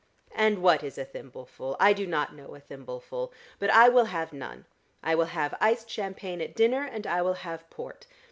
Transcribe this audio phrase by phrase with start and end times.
[0.33, 1.77] "And what is a thimbleful?
[1.79, 3.31] I do not know a thimbleful.
[3.59, 4.65] But I will have none.
[5.03, 8.07] I will have iced champagne at dinner, and I will have port.